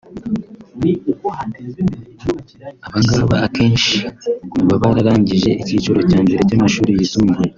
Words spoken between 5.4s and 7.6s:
icyiciro cya mbere cy’amashuri yisumbuye